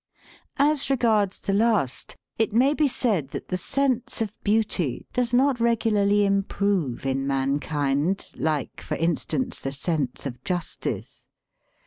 [0.57, 5.59] As regards the last, it may be said that the sense of beauty does not
[5.59, 11.29] regularly improve in mankind, like, for instance, the sense of justice.